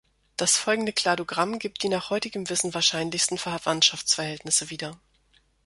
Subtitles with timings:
[0.35, 4.99] Das folgende Kladogramm gibt die nach heutigem Wissen wahrscheinlichsten Verwandtschaftsverhältnisse wieder.